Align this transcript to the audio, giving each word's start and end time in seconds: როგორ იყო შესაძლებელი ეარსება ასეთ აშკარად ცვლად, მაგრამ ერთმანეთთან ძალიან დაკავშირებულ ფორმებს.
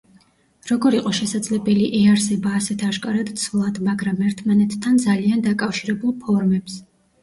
როგორ 0.69 0.95
იყო 0.99 1.11
შესაძლებელი 1.17 1.85
ეარსება 1.99 2.55
ასეთ 2.61 2.87
აშკარად 2.89 3.31
ცვლად, 3.45 3.81
მაგრამ 3.91 4.27
ერთმანეთთან 4.33 5.03
ძალიან 5.09 5.49
დაკავშირებულ 5.51 6.23
ფორმებს. 6.29 6.87